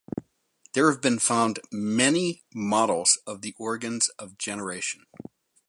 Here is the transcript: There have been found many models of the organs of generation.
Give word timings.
There 0.73 0.89
have 0.89 0.99
been 0.99 1.19
found 1.19 1.59
many 1.71 2.41
models 2.55 3.19
of 3.27 3.43
the 3.43 3.53
organs 3.59 4.09
of 4.17 4.35
generation. 4.35 5.05